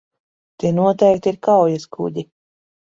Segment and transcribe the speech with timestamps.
[0.63, 2.29] Tie noteikti ir kaujaskuģi.